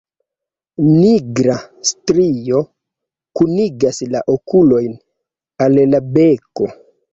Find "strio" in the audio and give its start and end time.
1.89-2.63